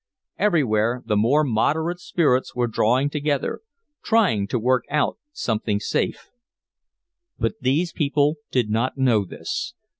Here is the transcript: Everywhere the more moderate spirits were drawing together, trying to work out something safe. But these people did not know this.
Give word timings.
Everywhere 0.39 1.03
the 1.05 1.15
more 1.15 1.43
moderate 1.43 1.99
spirits 1.99 2.55
were 2.55 2.65
drawing 2.65 3.11
together, 3.11 3.61
trying 4.03 4.47
to 4.47 4.57
work 4.57 4.83
out 4.89 5.19
something 5.31 5.79
safe. 5.79 6.31
But 7.37 7.59
these 7.61 7.93
people 7.93 8.37
did 8.49 8.71
not 8.71 8.97
know 8.97 9.25
this. 9.25 9.75